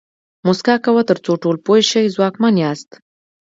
[0.45, 2.89] موسکا کوه تر څو ټول پوه شي ځواکمن یاست.